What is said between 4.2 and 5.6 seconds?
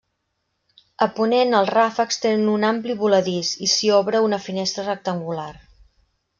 una finestra rectangular.